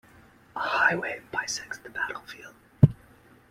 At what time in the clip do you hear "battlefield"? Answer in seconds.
1.91-2.55